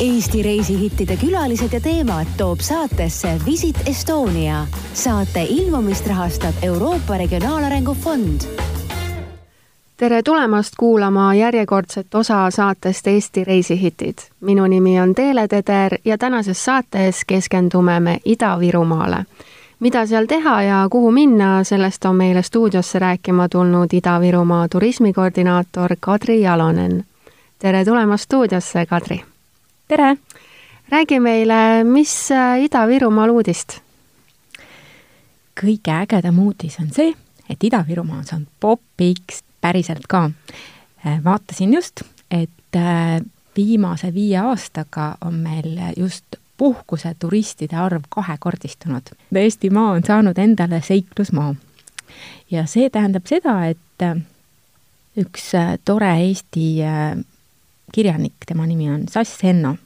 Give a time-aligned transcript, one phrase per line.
[0.00, 4.66] Eesti reisihittide külalised ja teemad toob saatesse Visit Estonia.
[4.94, 8.40] saate ilmumist rahastab Euroopa Regionaalarengu Fond.
[9.96, 14.18] tere tulemast kuulama järjekordset osa saatest Eesti reisihitid.
[14.40, 19.24] minu nimi on Teele Teder ja tänases saates keskendume me Ida-Virumaale
[19.80, 26.40] mida seal teha ja kuhu minna, sellest on meile stuudiosse rääkima tulnud Ida-Virumaa turismikoordinaator Kadri
[26.40, 27.04] Jalonen.
[27.58, 29.29] tere tulemast stuudiosse, Kadri!
[29.90, 30.16] Tere!
[30.88, 33.80] räägi meile, mis äh, Ida-Virumaal uudist?
[35.60, 37.10] kõige ägedam uudis on see,
[37.50, 40.28] et Ida-Virumaa on saanud popiks päriselt ka.
[41.02, 43.18] Äh, vaatasin just, et äh,
[43.56, 49.10] viimase viie aastaga on meil just puhkuseturistide arv kahekordistunud.
[49.34, 51.54] Eestimaa on saanud endale seiklusmaa.
[52.50, 54.06] ja see tähendab seda, et
[55.18, 55.50] üks
[55.84, 56.78] tore Eesti
[57.92, 59.76] kirjanik, tema nimi on Sass Henno,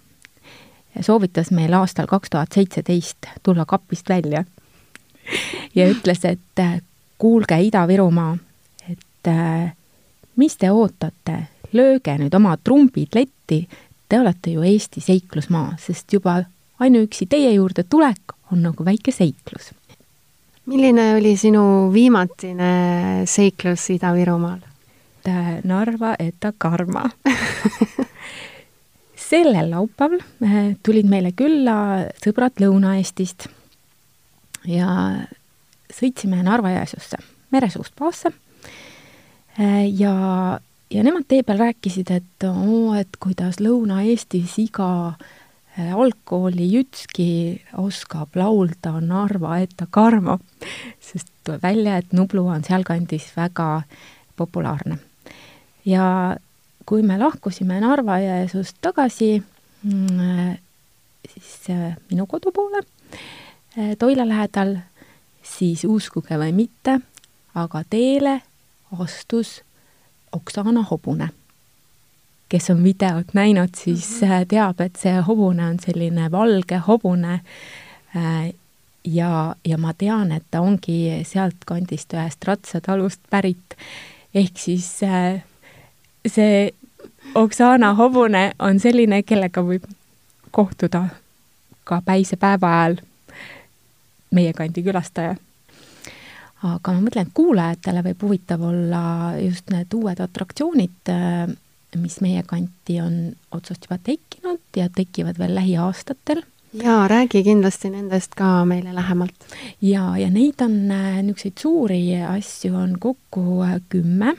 [1.01, 4.45] soovitas meil aastal kaks tuhat seitseteist tulla kapist välja
[5.79, 6.65] ja ütles, et
[7.19, 8.37] kuulge, Ida-Virumaa,
[8.91, 9.31] et
[10.37, 11.39] mis te ootate,
[11.73, 13.65] lööge nüüd oma trumbid letti,
[14.09, 16.43] te olete ju Eesti seiklusmaa, sest juba
[16.79, 19.73] ainuüksi teie juurde tulek on nagu väike seiklus.
[20.67, 24.74] milline oli sinu viimatine seiklus Ida-Virumaal?
[25.65, 27.05] Narva Eta Karma
[29.29, 31.77] sellel laupäeval eh, tulid meile külla
[32.21, 33.49] sõbrad Lõuna-Eestist
[34.69, 34.89] ja
[35.93, 37.21] sõitsime Narva-Jõesuusse,
[37.55, 38.33] meresuust baasse.
[39.59, 40.15] Eh, ja,
[40.91, 44.91] ja nemad tee peal rääkisid, et oo, et kuidas Lõuna-Eestis iga
[45.79, 50.37] Äh, algkooli Jütski oskab laulda Narva Eta Karmo,
[51.03, 53.83] sest tuleb välja, et Nublu on sealkandis väga
[54.39, 55.01] populaarne.
[55.85, 56.37] Ja
[56.87, 59.43] kui me lahkusime Narva-Jõesuust tagasi
[59.83, 60.57] mm,
[61.29, 62.83] siis äh, minu kodu poole,
[63.79, 64.77] äh, Toila lähedal,
[65.43, 66.99] siis uskuge või mitte,
[67.55, 68.41] aga teele
[69.01, 69.63] astus
[70.33, 71.31] Oksana Hobune
[72.49, 74.47] kes on videot näinud, siis mm -hmm.
[74.49, 77.41] teab, et see hobune on selline valge hobune
[79.05, 83.77] ja, ja ma tean, et ta ongi sealtkandist ühest ratsatalust pärit.
[84.35, 85.01] ehk siis
[86.27, 86.71] see
[87.35, 89.87] Oksana hobune on selline, kellega võib
[90.55, 91.09] kohtuda
[91.85, 93.01] ka päisepäeva ajal
[94.31, 95.37] meie kandi külastaja.
[96.63, 101.13] aga ma mõtlen, et kuulajatele võib huvitav olla just need uued atraktsioonid
[101.97, 103.15] mis meie kanti on
[103.55, 106.43] otsast juba tekkinud ja tekivad veel lähiaastatel.
[106.83, 109.47] jaa, räägi kindlasti nendest ka meile lähemalt.
[109.81, 114.37] jaa, ja neid on, äh, niisuguseid suuri asju on kokku äh, kümme,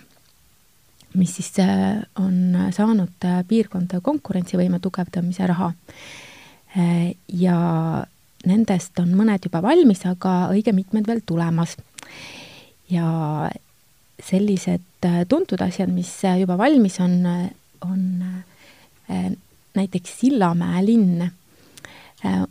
[1.15, 5.73] mis siis äh, on saanud piirkonda konkurentsivõime tugevdamise raha.
[7.31, 7.57] ja
[8.45, 11.77] nendest on mõned juba valmis, aga õige mitmed veel tulemas.
[12.89, 13.49] ja
[14.21, 17.49] sellised äh, tuntud asjad, mis äh, juba valmis on, äh,
[17.81, 18.23] on
[19.75, 21.31] näiteks Sillamäe linn.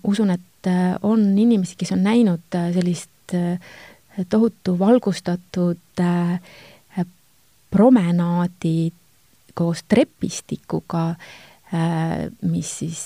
[0.04, 0.68] usun, et
[1.02, 3.32] on inimesi, kes on näinud sellist
[4.30, 6.02] tohutu valgustatud
[7.74, 8.92] promenaadi
[9.54, 11.14] koos trepistikuga,
[12.42, 13.02] mis siis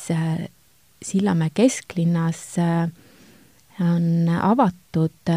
[1.02, 2.42] Sillamäe kesklinnas
[3.80, 5.32] on avatud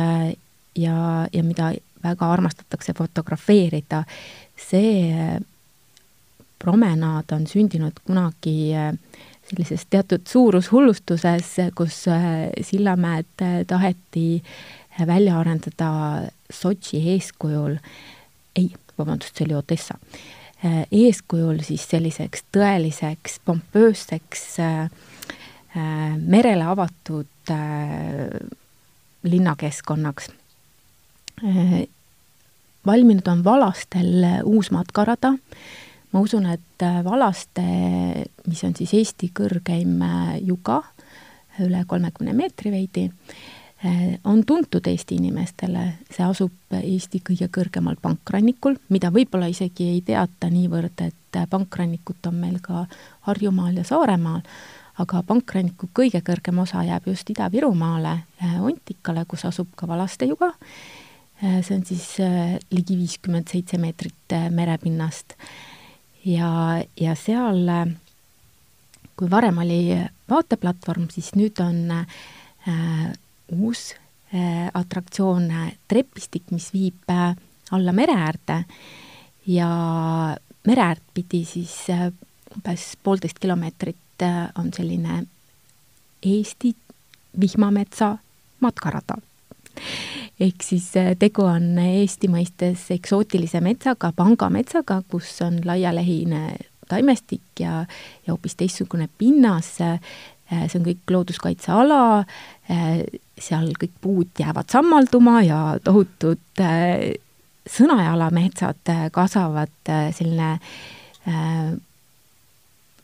[0.75, 0.95] ja,
[1.33, 1.71] ja mida
[2.03, 4.03] väga armastatakse fotografeerida,
[4.57, 5.37] see äh,
[6.61, 8.93] promenaad on sündinud kunagi äh,
[9.49, 14.43] sellises teatud suurushullustuses, kus äh, Sillamäed taheti
[15.07, 15.91] välja arendada
[16.51, 17.77] Sotši eeskujul,
[18.55, 19.97] ei, vabandust, see oli Odessa,
[20.91, 24.43] eeskujul siis selliseks tõeliseks pompöösseks
[26.27, 27.55] merele avatud
[29.23, 30.29] linnakeskkonnaks
[31.43, 31.87] Äh,
[32.85, 35.33] valminud on Valastel äh, uus matkarada.
[36.11, 37.63] ma usun, et äh, Valaste,
[38.47, 40.03] mis on siis Eesti kõrgeim
[40.45, 40.81] juga,
[41.63, 43.07] üle kolmekümne meetri veidi,
[44.23, 50.51] on tuntud Eesti inimestele, see asub Eesti kõige kõrgemal pankrannikul, mida võib-olla isegi ei teata
[50.53, 52.85] niivõrd, et pankrannikut on meil ka
[53.25, 54.43] Harjumaal ja Saaremaal,
[55.01, 58.19] aga pankranniku kõige kõrgem osa jääb just Ida-Virumaale,
[58.61, 60.53] Ontikale, kus asub ka Valaste juga
[61.43, 62.05] Äh, see on siis
[62.69, 65.33] ligi viiskümmend seitse meetrit merepinnast.
[66.25, 67.65] ja, ja seal,
[69.17, 69.97] kui varem oli
[70.29, 71.79] vaateplatvorm, siis nüüd on
[73.51, 73.95] uus
[74.33, 75.49] äh, atraktsioon,
[75.87, 77.35] trepistik, mis viib äh,
[77.71, 78.63] alla mere äärde
[79.47, 79.69] ja
[80.67, 82.09] mere äärt pidi siis äh,
[82.55, 83.97] umbes poolteist kilomeetrit
[84.59, 85.23] on selline
[86.21, 86.75] Eesti
[87.39, 88.17] vihmametsa
[88.59, 89.15] matkarada.
[90.39, 96.57] ehk siis tegu on Eesti mõistes eksootilise metsaga, pangametsaga, kus on laialehine
[96.89, 97.85] taimestik ja,
[98.27, 99.79] ja hoopis teistsugune pinnas
[100.51, 101.97] Äh, see on kõik looduskaitseala,
[102.67, 103.03] äh,
[103.41, 107.11] seal kõik puud jäävad sammalduma ja tohutud äh,
[107.69, 110.47] sõnajalametsad kasvavad, selline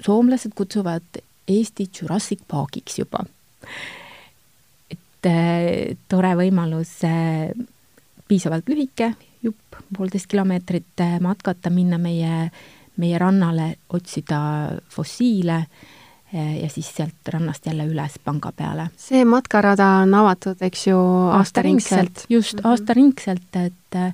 [0.02, 3.22] soomlased kutsuvad Eesti Jurassic Parkiks juba.
[4.90, 5.30] et
[6.10, 6.96] tore võimalus
[8.28, 9.12] piisavalt lühike
[9.44, 12.50] jupp, poolteist kilomeetrit matkata, minna meie,
[12.98, 14.40] meie rannale, otsida
[14.90, 15.62] fossiile
[16.34, 18.90] ja siis sealt rannast jälle üles panga peale.
[19.00, 21.00] see matkarada on avatud, eks ju,
[21.38, 22.26] aastaringselt?
[22.30, 22.70] just mm, -hmm.
[22.70, 24.14] aastaringselt, et äh,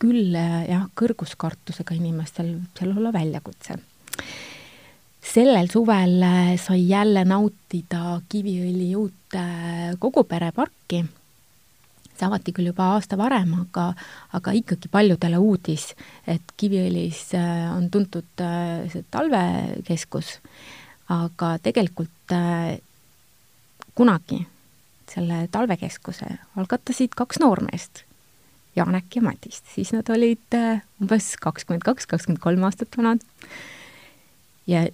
[0.00, 3.76] küll äh, jah, kõrguskartusega inimestel võib seal olla väljakutse.
[5.32, 6.24] sellel suvel
[6.58, 9.36] sai jälle nautida Kiviõli uut
[9.98, 11.04] kogupereparki,
[12.16, 13.92] see avati küll juba aasta varem, aga,
[14.32, 15.94] aga ikkagi paljudele uudis,
[16.26, 17.28] et Kiviõlis
[17.76, 18.44] on tuntud
[18.88, 20.38] see talvekeskus
[21.10, 22.78] aga tegelikult äh,
[23.94, 24.42] kunagi
[25.12, 28.04] selle talvekeskuse algatasid kaks noormeest,
[28.76, 33.20] Janek ja Madis, siis nad olid äh, umbes kakskümmend kaks, kakskümmend kolm aastat vanad.
[34.66, 34.86] ja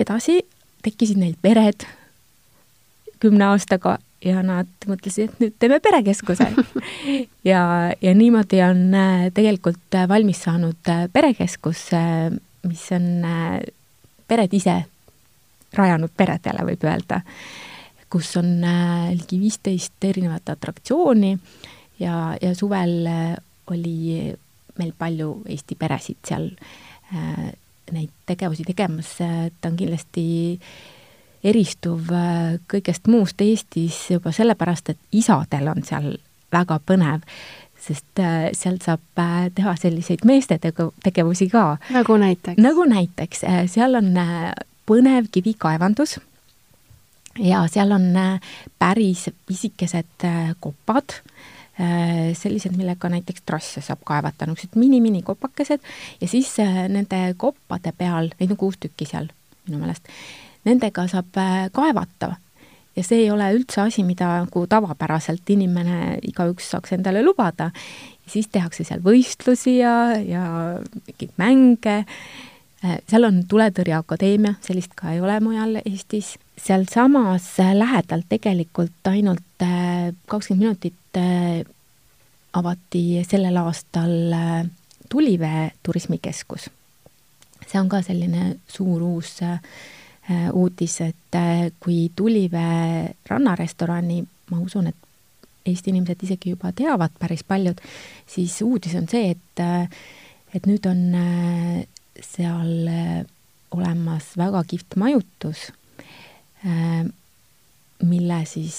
[0.00, 0.40] edasi
[0.82, 1.84] tekkisid neil pered
[3.22, 6.48] kümne aastaga ja nad mõtlesid, et nüüd teeme perekeskuse
[7.52, 7.62] ja,
[7.94, 11.84] ja niimoodi on äh, tegelikult valmis saanud perekeskus,
[12.66, 13.06] mis on
[14.32, 14.78] pered ise
[15.76, 17.20] rajanud peredele, võib öelda,
[18.12, 21.32] kus on äh, ligi viisteist erinevat atraktsiooni
[22.00, 23.36] ja, ja suvel äh,
[23.72, 24.32] oli
[24.78, 26.50] meil palju Eesti peresid seal
[27.12, 27.52] äh,
[27.92, 30.24] neid tegevusi tegemas, ta on kindlasti
[31.44, 32.08] eristuv
[32.70, 36.14] kõigest muust Eestis juba sellepärast, et isadel on seal
[36.52, 37.26] väga põnev
[37.82, 41.76] sest äh, seal saab äh, teha selliseid meeste tegevusi ka.
[41.94, 42.60] nagu näiteks?
[42.62, 44.12] nagu näiteks, äh, seal on
[44.88, 46.18] põnev kivikaevandus
[47.42, 48.12] ja seal on
[48.78, 50.26] päris pisikesed
[50.60, 51.14] kopad,
[52.36, 55.80] sellised, millega näiteks trasse saab kaevata, niisugused mini-mini kopakesed
[56.20, 56.50] ja siis
[56.92, 59.30] nende koppade peal, neid on kuus tükki seal
[59.64, 60.12] minu meelest,
[60.68, 61.40] nendega saab
[61.72, 62.34] kaevata
[62.96, 67.70] ja see ei ole üldse asi, mida nagu tavapäraselt inimene, igaüks saaks endale lubada.
[68.32, 70.44] siis tehakse seal võistlusi ja, ja
[71.06, 71.96] mingeid mänge,
[72.84, 76.36] äh, seal on Tuletõrjeakadeemia, sellist ka ei ole mujal Eestis.
[76.56, 81.64] sealsamas lähedal tegelikult ainult äh, kakskümmend minutit äh,
[82.52, 84.36] avati sellel aastal
[85.08, 86.70] Tulivee turismikeskus.
[87.66, 90.01] see on ka selline suur uus äh, Äh,
[90.52, 94.96] uudis, et äh, kui Tulivee rannarestorani, ma usun, et
[95.66, 97.78] Eesti inimesed isegi juba teavad päris paljud,
[98.26, 99.86] siis uudis on see, et, äh,
[100.54, 101.04] et nüüd on
[102.22, 102.90] seal
[103.72, 105.70] olemas väga kihvt majutus,
[108.02, 108.76] mille siis,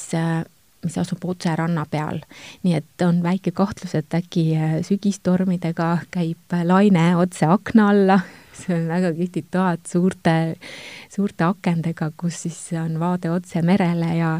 [0.83, 2.21] mis asub otse ranna peal.
[2.63, 4.45] nii et on väike kahtlus, et äkki
[4.85, 8.19] sügistormidega käib laine otse akna alla
[8.53, 10.55] see on väga kihvtid toad suurte,
[11.13, 14.37] suurte akendega, kus siis on vaade otse merele ja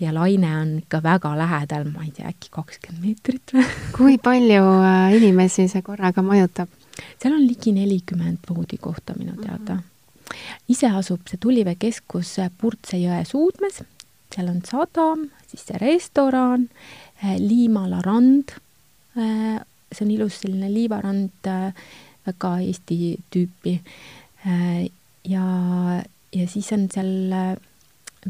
[0.00, 3.64] ja laine on ikka väga lähedal, ma ei tea, äkki kakskümmend meetrit või?
[3.96, 6.70] kui palju äh, inimesi see korraga majutab?
[7.20, 9.82] seal on ligi nelikümmend voodikohta minu teada mm.
[9.82, 10.64] -hmm.
[10.68, 13.82] ise asub see Tulivee keskus Purtse jõe suudmes,
[14.34, 16.68] seal on sadam, siis see restoran,
[17.24, 18.56] äh, Liimala rand,
[19.18, 19.60] äh,
[19.92, 21.52] see on ilus selline liivarand,
[22.26, 23.80] väga Eesti tüüpi.
[24.46, 24.88] Äh,
[25.24, 25.44] ja,
[26.32, 27.56] ja siis on seal äh,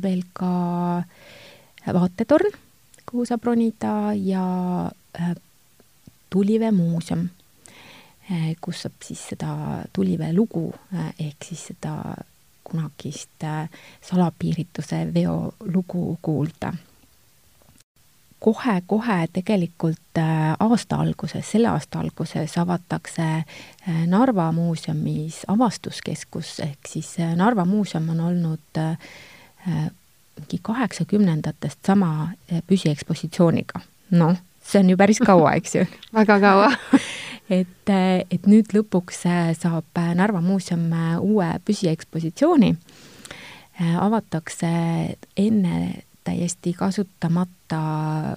[0.03, 1.03] veel ka
[1.87, 2.55] vaatetorn,
[3.07, 4.45] kuhu saab ronida ja
[5.19, 5.37] äh,
[6.31, 7.25] Tulivee muuseum,
[8.63, 10.69] kus saab siis seda Tulivee lugu
[11.19, 11.97] ehk siis seda
[12.63, 13.43] kunagist
[14.07, 15.35] salapiirituse veo
[15.75, 16.71] lugu kuulda
[18.41, 27.13] kohe-kohe tegelikult äh, aasta alguses, selle aasta alguses avatakse äh, Narva muuseumis avastuskeskus, ehk siis
[27.21, 28.81] äh, Narva muuseum on olnud
[29.67, 32.31] mingi kaheksakümnendatest sama
[32.67, 33.81] püsiekspositsiooniga.
[34.11, 35.85] noh, see on ju päris kaua, eks ju.
[36.15, 36.73] Väga kaua.
[37.51, 39.25] Et, et nüüd lõpuks
[39.59, 40.85] saab Narva muuseum
[41.19, 42.69] uue püsiekspositsiooni,
[43.99, 44.71] avatakse
[45.35, 45.81] enne
[46.25, 47.83] täiesti kasutamata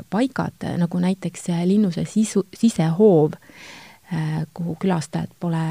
[0.09, 3.33] paigad, nagu näiteks linnuse sisu, sisehoov,
[4.53, 5.63] kuhu külastajad pole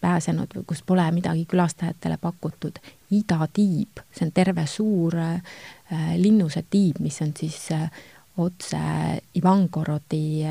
[0.00, 2.78] pääsenud või kus pole midagi külastajatele pakutud.
[3.10, 5.14] idatiib, see on terve suur
[6.16, 7.68] linnuse tiib, mis on siis
[8.36, 8.80] otse
[9.34, 10.44] Ivangorodi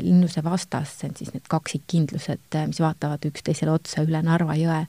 [0.00, 4.84] linnuse vastas, see on siis need kaksikkindlused, mis vaatavad üksteisele otsa üle Narva jõe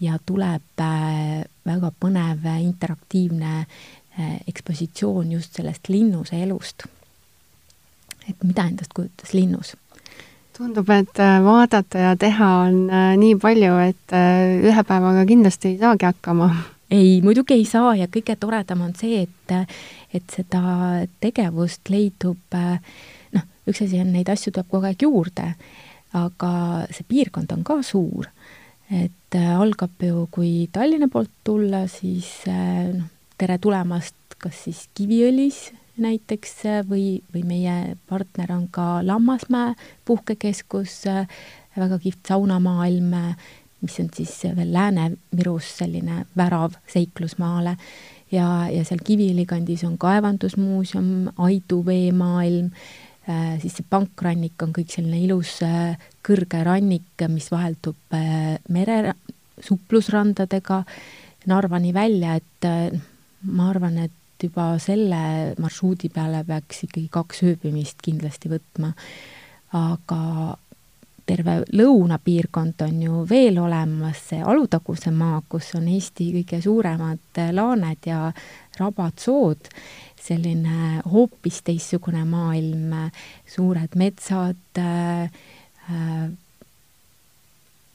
[0.00, 0.82] ja tuleb
[1.66, 3.66] väga põnev interaktiivne
[4.48, 6.86] ekspositsioon just sellest linnuse elust.
[8.28, 9.74] et mida endast kujutas linnus
[10.60, 15.72] tundub, et äh, vaadata ja teha on äh, nii palju, et äh, ühe päevaga kindlasti
[15.72, 16.50] ei saagi hakkama.
[16.90, 19.76] ei, muidugi ei saa ja kõige toredam on see, et,
[20.14, 25.46] et seda tegevust leidub noh, üks asi on, neid asju tuleb kogu aeg juurde,
[26.18, 26.52] aga
[26.90, 28.28] see piirkond on ka suur.
[28.90, 33.06] et algab ju, kui Tallinna poolt tulla, siis noh,
[33.40, 35.70] tere tulemast kas siis Kiviõlis
[36.00, 36.52] näiteks
[36.88, 37.76] või, või meie
[38.08, 39.74] partner on ka Lammasmäe
[40.08, 41.02] puhkekeskus,
[41.76, 43.14] väga kihvt saunamaailm,
[43.80, 47.76] mis on siis veel Lääne-Virus selline värav seiklusmaale.
[48.32, 52.68] Ja, ja seal Kiviõli kandis on kaevandusmuuseum, Aidu veemaailm,
[53.60, 55.58] siis see pankrannik on kõik selline ilus
[56.24, 58.20] kõrge rannik, mis vaheldub
[58.68, 59.16] mere
[59.64, 60.84] suplusrandadega.
[61.48, 62.66] Narvani välja, et
[63.42, 68.92] ma arvan, et juba selle marsruudi peale peaks ikkagi kaks ööbimist kindlasti võtma.
[69.76, 70.56] aga
[71.30, 78.08] terve lõunapiirkond on ju veel olemas, see Alutaguse maa, kus on Eesti kõige suuremad laaned
[78.08, 78.32] ja
[78.80, 79.70] rabad-sood,
[80.20, 82.96] selline hoopis teistsugune maailm,
[83.46, 85.30] suured metsad äh,,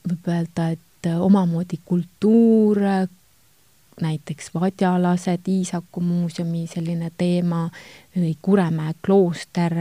[0.06, 2.80] võib öelda, et omamoodi kultuur,
[4.00, 7.66] näiteks vadjalased, Iisaku muuseumi selline teema
[8.16, 9.74] või Kuremäe klooster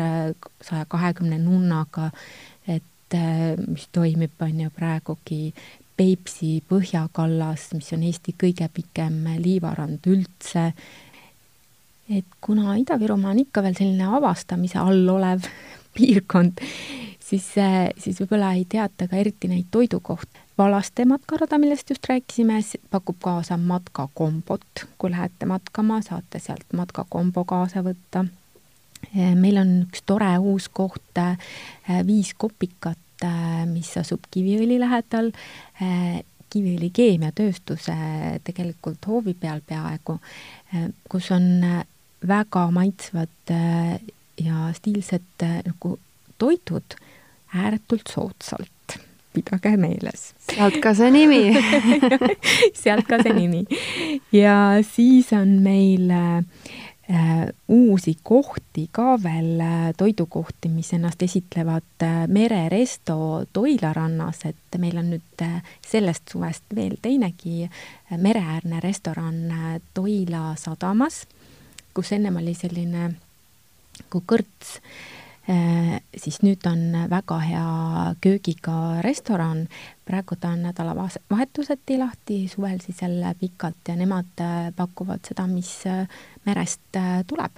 [0.61, 2.11] saja kahekümne nunnaga,
[2.67, 5.53] et äh, mis toimib, on ju praegugi
[5.95, 10.73] Peipsi põhjakallas, mis on Eesti kõige pikem liivarand üldse.
[12.09, 15.47] et kuna Ida-Virumaa on ikka veel selline avastamise all olev
[15.95, 16.59] piirkond,
[17.29, 22.61] siis, äh, siis võib-olla ei teata ka eriti neid toidukohti Valaste matkarada, millest just rääkisime,
[22.89, 24.85] pakub kaasa matkakombot.
[24.97, 28.25] kui lähete matkama, saate sealt matkakombo kaasa võtta.
[29.35, 31.19] meil on üks tore uus koht,
[32.07, 33.25] Viis kopikat,
[33.67, 35.31] mis asub Kiviõli lähedal.
[36.49, 37.95] Kiviõli keemiatööstuse
[38.43, 40.19] tegelikult hoovi peal peaaegu,
[41.09, 41.83] kus on
[42.27, 43.51] väga maitsvad
[44.39, 45.99] ja stiilsed nagu
[46.37, 46.95] toidud
[47.55, 48.99] ääretult soodsalt
[49.35, 50.33] pidage meeles.
[50.47, 51.41] sealt ka see nimi
[52.83, 53.65] sealt ka see nimi.
[54.31, 54.55] ja
[54.87, 56.43] siis on meil äh,
[57.67, 64.97] uusi kohti ka veel, äh, toidukohti, mis ennast esitlevad äh, Mereresto Toila rannas, et meil
[65.01, 71.25] on nüüd äh, sellest suvest veel teinegi äh, mereäärne restoran äh, Toila sadamas,
[71.93, 73.13] kus ennem oli selline
[74.11, 74.79] kui kõrts
[76.17, 77.65] siis nüüd on väga hea
[78.21, 79.67] köögiga restoran,
[80.05, 85.71] praegu ta on nädalavahetuseti lahti, suvel siis jälle pikalt ja nemad äh, pakuvad seda, mis
[85.85, 86.07] äh,
[86.45, 86.97] merest
[87.27, 87.51] tuleb.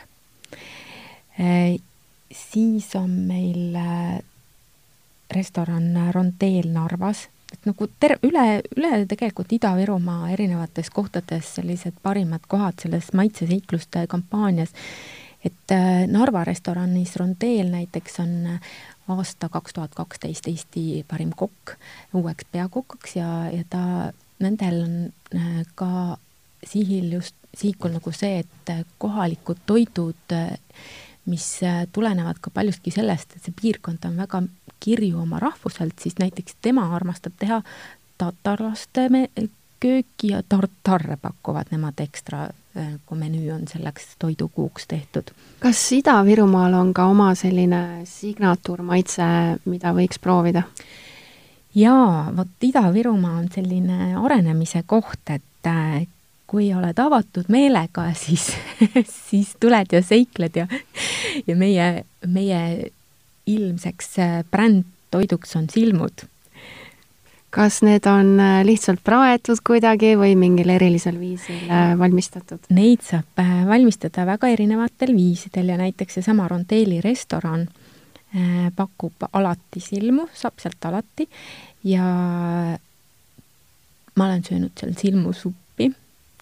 [2.31, 3.77] siis on meil
[5.31, 12.81] restoran Rondeel Narvas, et nagu ter-, üle, üle tegelikult Ida-Virumaa erinevates kohtades sellised parimad kohad
[12.81, 14.73] selles maitseseikluste kampaanias
[15.47, 18.71] et äh, Narva restoranis Rondeel näiteks on äh,
[19.13, 21.75] aasta kaks tuhat kaksteist Eesti parim kokk
[22.17, 24.11] uueks peakokaks ja, ja ta,
[24.43, 24.95] nendel on
[25.35, 26.17] äh, ka
[26.67, 30.33] sihil just, sihikul nagu see, et kohalikud toidud,
[31.29, 31.45] mis
[31.93, 34.41] tulenevad ka paljustki sellest, et see piirkond on väga
[34.83, 37.61] kirju oma rahvuselt, siis näiteks tema armastab teha
[38.17, 39.07] tatarlaste
[39.79, 42.47] kööki ja tartarre pakuvad nemad ekstra
[43.05, 45.31] kui menüü on selleks toidukuuks tehtud.
[45.59, 49.23] kas Ida-Virumaal on ka oma selline signatuurmaitse,
[49.65, 50.63] mida võiks proovida?
[51.75, 56.05] jaa, vot Ida-Virumaa on selline arenemise koht, et äh,
[56.47, 58.51] kui oled avatud meelega, siis
[59.09, 60.67] siis tuled ja seikled ja,
[61.47, 62.91] ja meie, meie
[63.47, 66.27] ilmseks äh, brändtoiduks on silmud
[67.57, 72.61] kas need on äh, lihtsalt praetud kuidagi või mingil erilisel viisil äh, valmistatud?
[72.77, 77.67] Neid saab äh, valmistada väga erinevatel viisidel ja näiteks seesama Rondeeli restoran
[78.75, 81.25] pakub alati silmu, saab sealt alati.
[81.87, 82.03] Ja
[84.19, 85.87] ma olen söönud seal silmusuppi,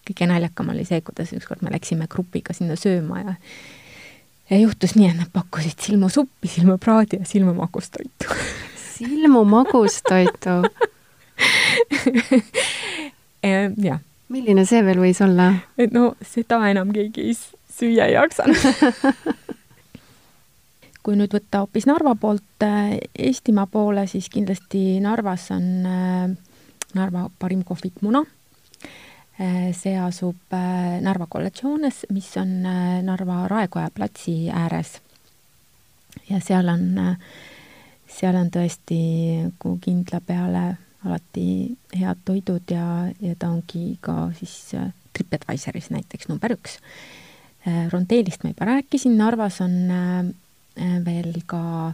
[0.10, 3.36] kõige naljakam oli see, kuidas ükskord me läksime grupiga sinna sööma ja
[4.50, 8.34] ja juhtus nii, et nad pakkusid silmusuppi, silmapraadi ja silmamagustoitu
[8.98, 10.57] silmumagustoitu
[13.88, 14.00] jah.
[14.30, 15.51] milline see veel võis olla?
[15.77, 17.36] et no seda enam keegi ei
[17.75, 18.62] süüa ei jaksanud
[21.06, 22.96] kui nüüd võtta hoopis Narva poolt äh,
[23.27, 26.32] Eestimaa poole, siis kindlasti Narvas on äh,
[26.98, 28.24] Narva parim kohvik Muna.
[29.38, 30.56] Äh, see asub
[31.06, 32.56] Narva kolledžoones, mis on
[33.06, 34.98] Narva Raekoja platsi ääres.
[36.30, 36.88] ja seal on,
[38.08, 39.00] seal on tõesti
[39.44, 40.63] nagu kindla peale
[41.06, 44.74] alati head toidud ja, ja ta ongi ka siis
[45.14, 46.80] TripAdvisoris näiteks number üks.
[47.92, 49.78] Rondeelist ma juba rääkisin, Narvas on
[50.76, 51.94] Äh, veel ka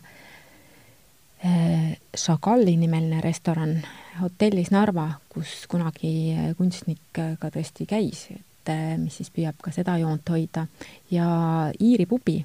[1.45, 3.75] äh, Chagall'i nimeline restoran
[4.17, 9.99] hotellis Narva, kus kunagi kunstnik ka tõesti käis, et äh, mis siis püüab ka seda
[10.01, 10.65] joont hoida.
[11.13, 11.27] ja
[11.77, 12.39] Iiri pubi,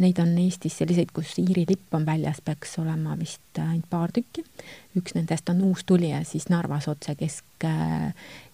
[0.00, 4.44] neid on Eestis selliseid, kus Iiri lipp on väljas, peaks olema vist ainult paar tükki.
[4.98, 7.66] üks nendest on uustulija siis Narvas otse kesk,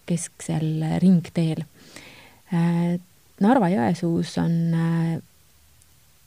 [0.05, 1.65] kesksel ringteel.
[3.41, 4.57] Narva-Jõesuus on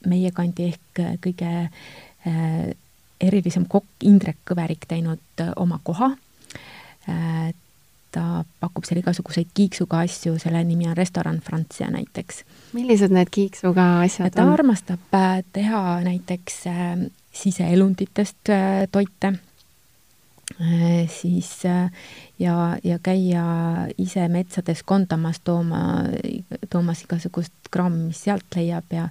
[0.07, 2.75] meie kandi ehk kõige äh,
[3.21, 6.13] erilisem kokk Indrek Kõverik teinud äh, oma koha
[7.09, 7.55] äh,.
[8.13, 12.45] Ta pakub seal igasuguseid kiiksuga asju, selle nimi on restoran Francia näiteks.
[12.73, 14.53] millised need kiiksuga asjad ta on?
[14.53, 16.97] ta armastab äh, teha näiteks äh,
[17.33, 19.35] siseelunditest äh, toite
[21.13, 21.51] siis
[22.41, 23.43] ja, ja käia
[24.01, 26.07] ise metsades kondamas, tooma,
[26.73, 29.11] toomas igasugust krammi, mis sealt leiab ja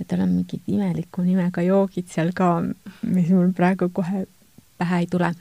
[0.00, 2.54] ja tal on mingid imeliku nimega joogid seal ka,
[3.02, 4.24] mis mul praegu kohe
[4.80, 5.34] pähe ei tule.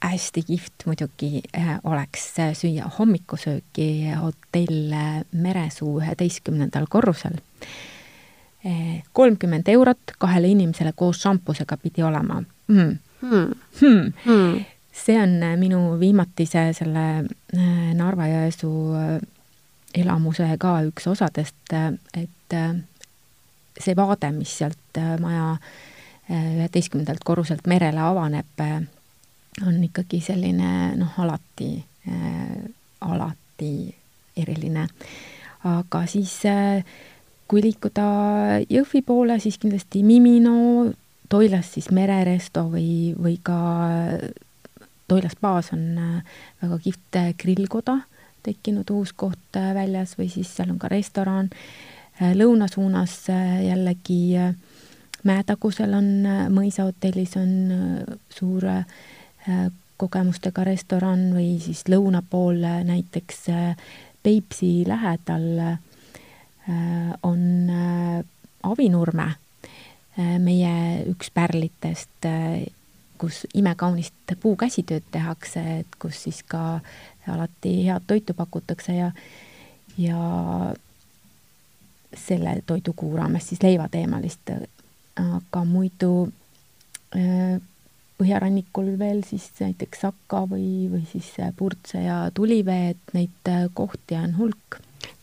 [0.00, 4.94] Hästi kihvt muidugi äh, oleks süüa hommikusööki hotell
[5.32, 7.38] Meresuu üheteistkümnendal korrusel
[8.66, 9.02] äh,.
[9.12, 12.98] kolmkümmend eurot kahele inimesele koos šampusega pidi olema mm..
[13.20, 13.54] Hmm.
[13.80, 14.12] Hmm.
[14.24, 14.64] Hmm.
[14.92, 19.18] see on minu viimatise selle äh, Narva-Jõesuu äh,
[19.94, 22.74] elamuse ka üks osadest, et äh,
[23.78, 25.56] see vaade, mis sealt äh, maja
[26.30, 28.64] äh, üheteistkümnendalt korruselt merele avaneb,
[29.66, 31.72] on ikkagi selline noh, alati,
[33.00, 33.72] alati
[34.36, 34.86] eriline.
[35.64, 36.34] aga siis,
[37.48, 38.04] kui liikuda
[38.70, 40.92] Jõhvi poole, siis kindlasti Mimino,
[41.28, 43.58] Toilas siis Mereresto või, või ka
[45.08, 45.98] Toilas baas on
[46.62, 47.98] väga kihvt grillkoda
[48.48, 51.50] tekkinud uus koht äh, väljas või siis seal on ka restoran.
[52.20, 54.38] Äh, lõuna suunas äh, jällegi
[55.26, 56.08] Mäetagusel on
[56.54, 57.48] mõisahotellis on
[58.30, 58.62] suur
[59.98, 63.46] kogemustega restoran või siis lõuna pool näiteks
[64.22, 65.46] Peipsi lähedal
[67.24, 67.42] on
[68.62, 69.26] Avinurme,
[70.42, 70.72] meie
[71.08, 72.26] üks pärlitest,
[73.18, 76.80] kus imekaunist puukäsitööd tehakse, et kus siis ka
[77.28, 79.10] alati head toitu pakutakse ja,
[79.98, 80.74] ja
[82.16, 84.50] selle toidukuu raames siis leivateemalist,
[85.18, 86.12] aga muidu
[87.16, 87.58] äh,
[88.18, 94.18] põhjarannikul veel siis näiteks Sakka või, või siis Purtse ja Tulivee, et neid äh, kohti
[94.18, 94.80] on hulk.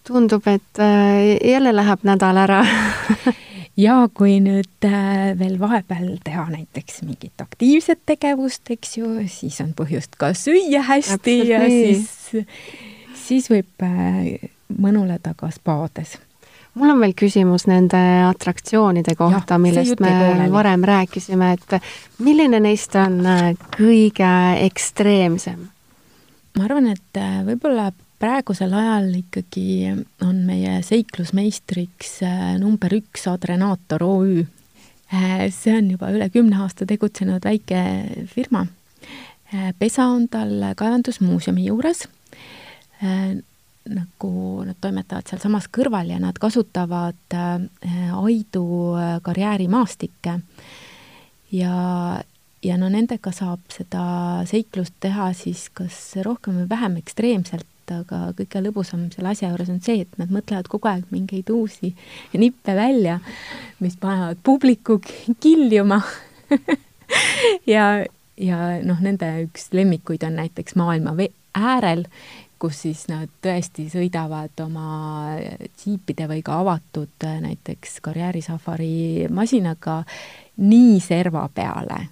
[0.08, 2.64] tundub, et äh, jälle läheb nädal ära.
[3.76, 4.86] Ja kui nüüd
[5.36, 11.18] veel vahepeal teha näiteks mingit aktiivset tegevust, eks ju, siis on põhjust ka süüa hästi
[11.18, 12.48] Täpselt ja siis,
[13.20, 13.84] siis võib
[14.80, 16.16] mõnuleda ka spaades
[16.76, 20.52] mul on veel küsimus nende atraktsioonide kohta, millest me pooleli.
[20.52, 21.78] varem rääkisime, et
[22.20, 23.22] milline neist on
[23.78, 24.32] kõige
[24.66, 25.70] ekstreemsem?
[26.56, 29.92] ma arvan, et võib-olla praegusel ajal ikkagi
[30.24, 34.46] on meie seiklusmeistriks äh, number üks Adrenaator OÜ.
[35.14, 37.82] Äh, see on juba üle kümne aasta tegutsenud väike
[38.32, 38.66] firma.
[39.52, 42.08] Äh, pesa on tal kaevandusmuuseumi juures.
[43.90, 48.66] Nagu nad toimetavad sealsamas kõrval ja nad kasutavad Aidu
[49.26, 50.40] karjäärimaastikke.
[51.54, 51.76] Ja
[52.66, 54.04] ja no nendega saab seda
[54.50, 59.82] seiklust teha siis kas rohkem või vähem ekstreemselt, aga kõige lõbusam selle asja juures on
[59.86, 61.94] see, et nad mõtlevad kogu aeg mingeid uusi
[62.34, 63.20] nippe välja,
[63.84, 64.98] mis panevad publiku
[65.44, 66.02] kiljuma
[67.76, 67.86] ja,
[68.42, 71.14] ja noh, nende üks lemmikuid on näiteks maailma
[71.56, 72.08] äärel,
[72.60, 80.04] kus siis nad tõesti sõidavad oma džiipide või ka avatud näiteks karjäärisafari masinaga
[80.58, 82.08] nii serva peale.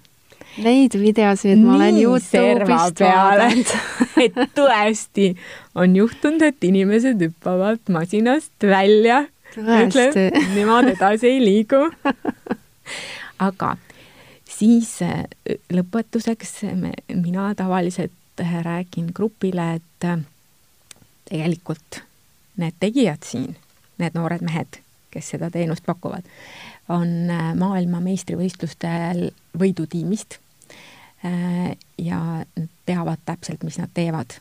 [0.64, 3.72] Neid videosid ma olen Youtube'ist vaadanud
[4.22, 5.30] et tõesti
[5.78, 9.24] on juhtunud, et inimesed hüppavad masinast välja.
[9.54, 10.16] Ütleb,
[10.54, 11.84] nemad edasi ei liigu.
[13.44, 13.74] Aga
[14.50, 15.24] siis äh,
[15.74, 20.22] lõpetuseks me, mina tavaliselt räägin grupile, et äh,
[21.28, 22.02] tegelikult
[22.60, 23.56] need tegijad siin,
[23.98, 26.26] need noored mehed, kes seda teenust pakuvad,
[26.88, 30.40] on äh, maailma meistrivõistlustel võidutiimist
[31.98, 34.34] ja nad teavad täpselt, mis nad teevad.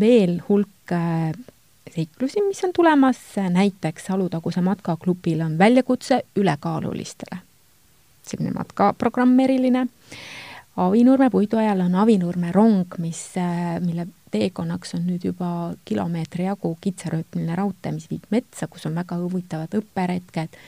[0.00, 0.92] veel hulk
[1.94, 3.18] seiklusi, mis on tulemas,
[3.50, 7.38] näiteks Alutaguse matkaklubil on väljakutse ülekaalulistele.
[8.22, 9.86] selline matkaprogramm eriline.
[10.76, 13.32] Avinurme puiduajal on Avinurme rong, mis,
[13.80, 19.18] mille teekonnaks on nüüd juba kilomeetri jagu kitsarööpmeline raudtee, mis viib metsa, kus on väga
[19.20, 20.58] huvitavad õpperetked,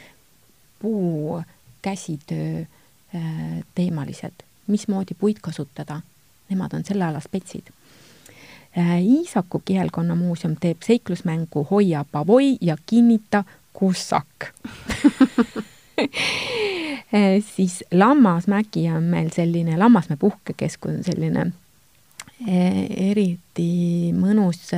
[0.82, 1.42] puu,
[1.82, 2.64] käsitöö
[3.74, 6.00] teemalised, mismoodi puid kasutada.
[6.48, 7.68] Nemad on selle ala spetsid.
[8.78, 14.26] Äh, Iisaku kihelkonnamuuseum teeb seiklusmängu Hoia pavoi ja kinnita kussak.
[17.14, 21.52] Äh, siis Lammasmägi on meil selline, Lammasmäe puhkekeskus on selline äh,
[22.46, 24.72] eriti mõnus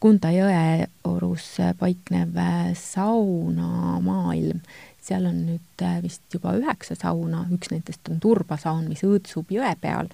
[0.00, 2.38] Kunda jõe orus paiknev
[2.80, 4.62] saunamaailm
[5.10, 10.10] seal on nüüd vist juba üheksa sauna, üks nendest on turbasaun, mis õõtsub jõe peal.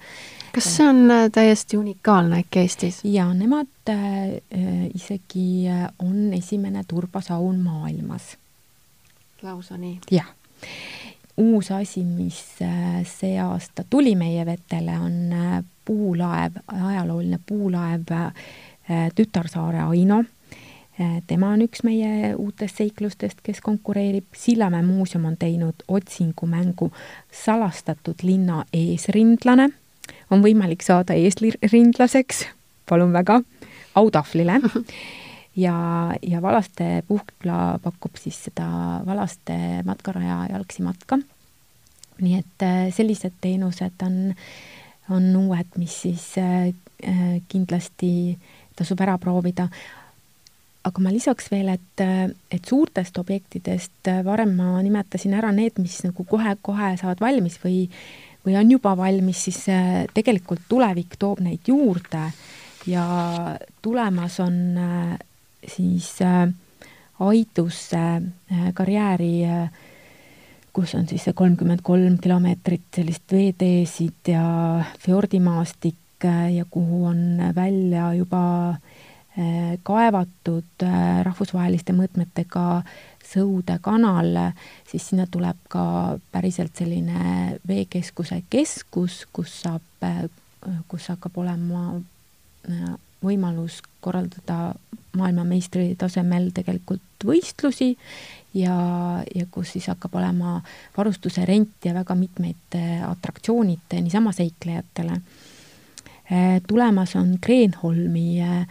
[0.55, 3.01] kas see on täiesti unikaalne äkki Eestis?
[3.05, 3.91] jaa, nemad
[4.95, 5.67] isegi
[6.03, 8.35] on esimene turbasaun maailmas.
[9.43, 9.99] lausa nii?
[10.11, 10.29] jah.
[11.37, 12.41] uus asi, mis
[13.11, 15.35] see aasta tuli meie vetele, on
[15.87, 18.11] puulaev, ajalooline puulaev
[19.15, 20.21] Tütarsaare Aino
[21.01, 24.31] Äh, tema on üks meie uutest seiklustest, kes konkureerib.
[24.33, 26.89] Sillamäe muuseum on teinud otsingumängu
[27.45, 29.69] Salastatud linna eesrindlane.
[30.31, 32.47] on võimalik saada eesrindlaseks,
[32.89, 33.41] palun väga,
[33.95, 34.57] autahvlile.
[35.65, 35.75] ja,
[36.21, 38.65] ja Valaste puhkla pakub siis seda
[39.05, 41.19] Valaste matkaraja jalgsi matka.
[42.21, 44.33] nii et äh, sellised teenused on,
[45.13, 46.71] on uued, mis siis äh,
[47.49, 48.11] kindlasti
[48.77, 49.67] tasub ära proovida.
[50.87, 52.03] Aga ma lisaks veel, et,
[52.53, 57.87] et suurtest objektidest varem ma nimetasin ära need, mis nagu kohe-kohe saavad valmis või,
[58.47, 62.29] või on juba valmis, siis äh, tegelikult tulevik toob neid juurde.
[62.87, 63.03] Ja
[63.83, 65.17] tulemas on äh,
[65.67, 66.47] siis äh,
[67.19, 68.21] Aidusse
[68.77, 69.41] karjääri,
[70.77, 74.43] kus on siis see kolmkümmend kolm kilomeetrit sellist veeteesid ja
[75.01, 75.95] fjordimaastik
[76.53, 78.97] ja kuhu on välja juba äh,
[79.37, 82.81] Äh, kaevatud äh, rahvusvaheliste mõõtmetega
[83.27, 84.31] Sõude kanal,
[84.87, 85.83] siis sinna tuleb ka
[86.31, 90.23] päriselt selline veekeskuse keskus, kus saab, äh,
[90.89, 91.99] kus hakkab olema
[93.21, 94.71] võimalus korraldada
[95.19, 97.91] maailmameistri tasemel tegelikult võistlusi
[98.57, 98.77] ja,
[99.35, 100.57] ja kus siis hakkab olema
[100.97, 105.21] varustuse rent ja väga mitmeid atraktsioonid niisama seiklejatele.
[106.67, 108.67] tulemas on Kreenholmi äh,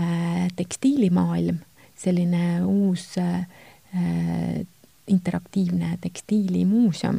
[0.00, 1.58] Äh, tekstiilimaailm,
[1.96, 3.46] selline uus äh,
[5.06, 7.18] interaktiivne tekstiilimuuseum,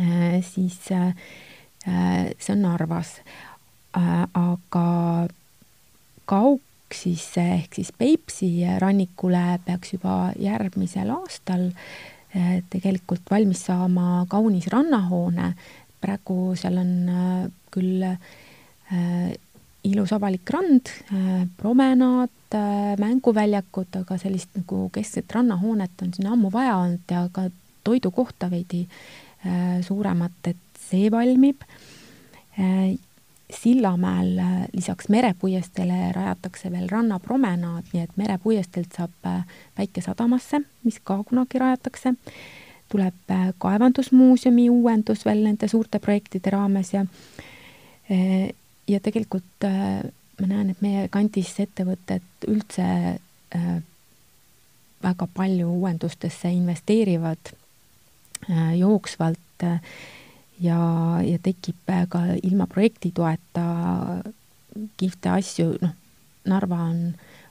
[0.00, 3.20] äh, siis see on Narvas,
[3.94, 5.28] aga
[6.88, 8.48] Kauksisse ehk siis Peipsi
[8.80, 11.66] rannikule peaks juba järgmisel aastal
[12.72, 15.50] tegelikult valmis saama kaunis rannahoone,
[16.00, 16.94] praegu seal on
[17.74, 18.06] küll
[19.84, 20.88] ilus avalik rand,
[21.60, 22.56] promenaad,
[23.04, 27.50] mänguväljakud, aga sellist nagu keskset rannahoonet on sinna ammu vaja olnud ja ka
[27.84, 28.86] toidukohta veidi
[29.84, 31.68] suuremat, et see valmib.
[33.48, 34.36] Sillamäel
[34.72, 39.30] lisaks merepuiesteele rajatakse veel rannapromenaad, nii et merepuiesteelt saab
[39.74, 42.14] Päikesadamasse, mis ka kunagi rajatakse.
[42.88, 47.06] tuleb kaevandusmuuseumi uuendus veel nende suurte projektide raames ja
[48.88, 50.04] ja tegelikult äh,
[50.40, 53.68] ma näen, et meie kandis ettevõtted üldse äh,
[55.02, 57.52] väga palju uuendustesse investeerivad
[58.48, 59.80] äh, jooksvalt äh,
[60.60, 60.78] ja,
[61.24, 63.64] ja tekib äh, ka ilma projektitoeta
[64.96, 65.96] kihvte asju, noh,
[66.48, 67.00] Narva on,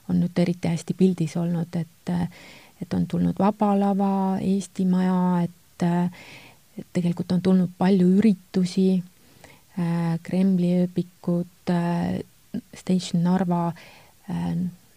[0.08, 2.14] on nüüd eriti hästi pildis olnud, et
[2.78, 5.84] et on tulnud Vaba Lava, Eesti Maja, et,
[6.94, 9.02] tegelikult on tulnud palju üritusi
[9.78, 12.18] Äh, Kremli ööbikud, äh,
[12.74, 13.72] Station Narva,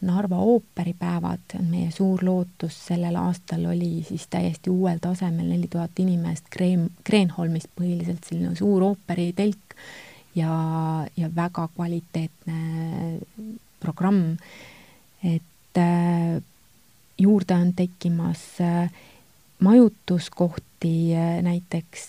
[0.02, 6.50] Narva ooperipäevad meie suur lootus, sellel aastal oli siis täiesti uuel tasemel neli tuhat inimest
[6.50, 9.76] Kreen, Kreenholmist põhiliselt selline suur ooperitelk
[10.36, 10.56] ja,
[11.18, 13.20] ja väga kvaliteetne
[13.80, 14.38] programm,
[15.24, 15.82] et
[17.22, 18.48] juurde on tekkimas
[19.62, 20.96] majutuskohti,
[21.46, 22.08] näiteks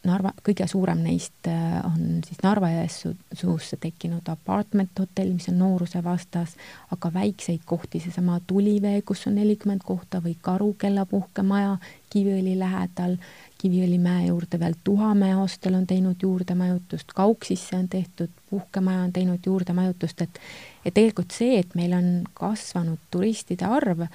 [0.00, 6.54] Narva, kõige suurem neist äh, on siis Narva-Jõesuusse tekkinud apartment hotell, mis on Nooruse vastas,
[6.94, 11.76] aga väikseid kohti, seesama Tulivee, kus on nelikümmend kohta või Karu kellapuhkemaja
[12.10, 13.18] Kiviõli lähedal,
[13.60, 19.12] Kiviõli mäe juurde veel Tuhamäe hostel on teinud juurde majutust, Kauksisse on tehtud, puhkemaja on
[19.12, 20.40] teinud juurde majutust, et
[20.80, 24.06] et tegelikult see, et meil on kasvanud turistide arv,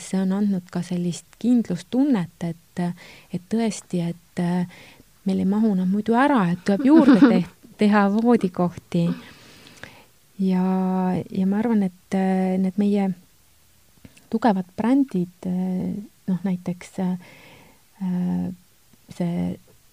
[0.00, 2.82] see on andnud ka sellist kindlustunnet, et,
[3.34, 4.64] et tõesti, et äh,
[5.28, 7.42] meil ei mahu nad muidu ära, et tuleb juurde te
[7.80, 9.04] teha voodikohti.
[10.40, 10.64] ja,
[11.16, 13.10] ja ma arvan, et äh, need meie
[14.32, 15.92] tugevad brändid, äh,
[16.30, 16.94] noh näiteks
[19.10, 19.40] see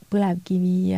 [0.08, 0.94] põlevkivi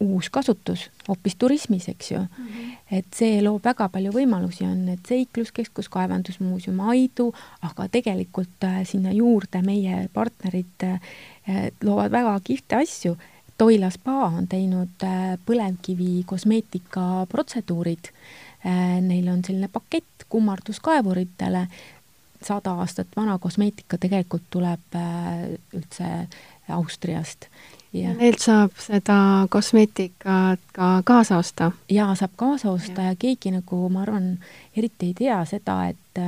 [0.00, 2.46] uus kasutus hoopis turismis, eks ju mm.
[2.46, 2.76] -hmm.
[2.90, 7.32] et see loob väga palju võimalusi, on need seikluskeskus, kaevandusmuuseum, Aidu,
[7.62, 11.00] aga tegelikult äh, sinna juurde meie partnerid äh,
[11.82, 13.16] loovad väga kihvte asju.
[13.58, 18.12] Toila spa on teinud äh, põlevkivi kosmeetika protseduurid.
[19.00, 21.66] Neil on selline pakett kummarduskaevuritele,
[22.42, 24.96] sada aastat vana kosmeetika tegelikult tuleb
[25.72, 26.08] üldse
[26.68, 27.48] Austriast
[28.00, 29.18] ja neilt saab seda
[29.50, 31.70] kosmeetikat ka kaasa osta?
[31.90, 33.14] jaa, saab kaasa osta ja.
[33.14, 34.36] ja keegi nagu ma arvan,
[34.76, 36.20] eriti ei tea seda, et,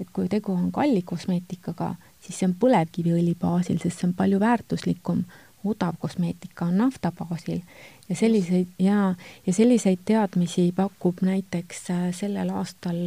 [0.00, 4.42] et kui tegu on kalli kosmeetikaga, siis see on põlevkiviõli baasil, sest see on palju
[4.42, 5.24] väärtuslikum.
[5.62, 7.60] odav kosmeetika on nafta baasil
[8.08, 9.14] ja selliseid ja,
[9.46, 12.98] ja selliseid teadmisi pakub näiteks äh, sellel aastal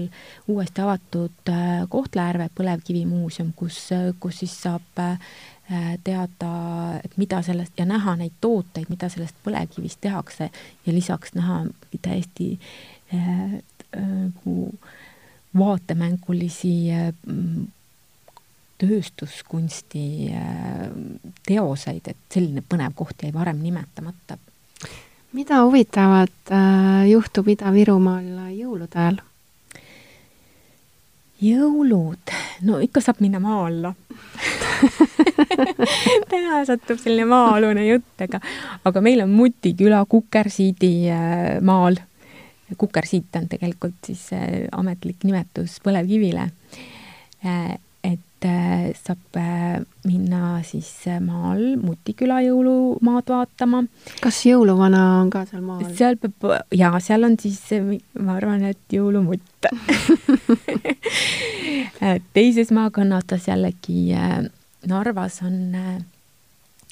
[0.47, 5.17] uuesti avatud äh, Kohtla-Järve põlevkivimuuseum, kus, äh, kus siis saab Äh,
[6.03, 6.49] teada,
[7.03, 10.51] et mida sellest ja näha neid tooteid, mida sellest põlevkivist tehakse
[10.85, 11.63] ja lisaks näha
[12.05, 12.51] täiesti
[13.13, 13.55] äh,
[13.95, 14.93] nagu äh,
[15.57, 17.13] vaatemängulisi äh,
[18.77, 20.89] tööstuskunsti äh,
[21.47, 24.37] teoseid, et selline põnev koht jäi varem nimetamata.
[25.31, 29.21] mida huvitavat äh, juhtub Ida-Virumaal jõulude ajal?
[31.41, 33.93] jõulud, no ikka saab minna maa alla
[36.31, 38.41] täna satub selline maa-alune jutt, aga,
[38.85, 41.99] aga meil on Muti küla Kukersiidi äh, maal.
[42.77, 46.49] Kukersiit on tegelikult siis äh, ametlik nimetus põlevkivile.
[47.45, 48.45] Äh, et
[49.01, 49.37] saab
[50.05, 50.91] minna siis
[51.23, 53.79] maal Muti küla jõulumaad vaatama.
[54.21, 55.87] kas jõuluvana on ka seal maal?
[55.97, 57.63] seal peab, jaa, seal on siis,
[58.21, 59.69] ma arvan, et jõulumutt
[62.37, 64.13] teises maakonnas jällegi
[64.85, 65.75] Narvas on,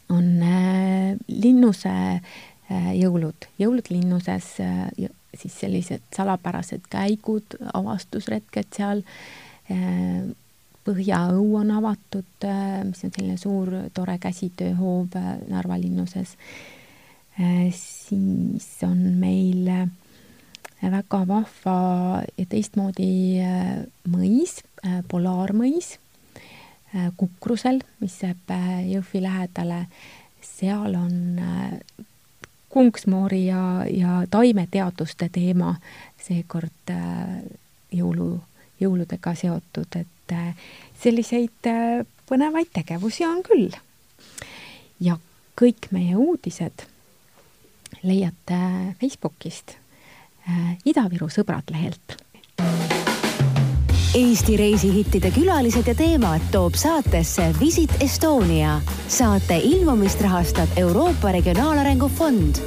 [0.10, 9.04] on äh, linnuse äh, jõulud, jõulud linnuses, äh, siis sellised salapärased käigud, avastusretked seal.
[10.84, 12.46] Põhjaõu on avatud,
[12.84, 15.16] mis on selline suur tore käsitööhoov
[15.48, 16.36] Narva linnuses.
[17.72, 19.72] siis on meil
[20.84, 21.78] väga vahva
[22.38, 23.40] ja teistmoodi
[24.12, 24.60] mõis,
[25.08, 25.96] polaarmõis
[27.18, 29.86] Kukrusel, mis jääb äh, Jõhvi lähedale,
[30.46, 32.06] seal on äh,
[32.70, 35.76] kunksmoori ja, ja taimeteaduste teema
[36.22, 36.94] seekord
[37.94, 38.28] jõulu,
[38.82, 40.34] jõuludega seotud, et
[41.04, 41.70] selliseid
[42.30, 43.70] põnevaid tegevusi on küll.
[45.00, 45.20] ja
[45.60, 46.88] kõik meie uudised
[48.02, 48.60] leiate
[48.98, 49.78] Facebookist
[50.86, 52.23] Ida-Viru sõbrad lehelt
[54.14, 58.82] Eesti reisihittide külalised ja teemad toob saatesse Visit Estonia.
[59.08, 62.62] saate ilmumist rahastab Euroopa Regionaalarengu Fond